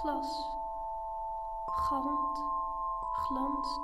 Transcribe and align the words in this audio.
Glas 0.00 0.48
galmt, 1.66 2.44
glanst, 3.12 3.80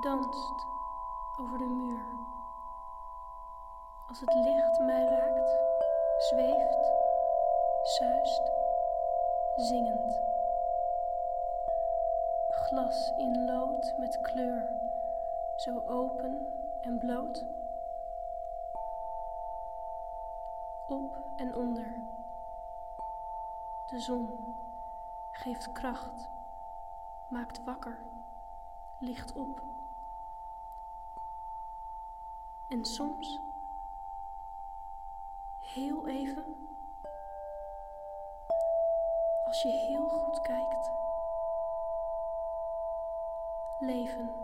danst 0.00 0.66
over 1.40 1.58
de 1.58 1.64
muur. 1.64 2.00
Als 4.08 4.20
het 4.20 4.34
licht 4.34 4.78
mij 4.78 5.04
raakt, 5.04 5.58
zweeft, 6.18 6.92
zuist, 7.82 8.52
zingend. 9.56 10.20
Glas 12.48 13.12
in 13.16 13.44
lood 13.44 13.94
met 13.98 14.20
kleur, 14.20 14.68
zo 15.56 15.82
open 15.86 16.46
en 16.80 16.98
bloot. 16.98 17.44
Op 20.88 21.18
en 21.36 21.54
onder. 21.54 21.86
De 23.86 24.00
zon 24.00 24.54
geeft 25.40 25.72
kracht, 25.72 26.30
maakt 27.28 27.64
wakker, 27.64 27.98
licht 28.98 29.32
op. 29.32 29.62
En 32.68 32.84
soms, 32.84 33.40
heel 35.60 36.06
even, 36.06 36.44
als 39.46 39.62
je 39.62 39.68
heel 39.68 40.08
goed 40.08 40.40
kijkt, 40.40 40.90
leven. 43.78 44.39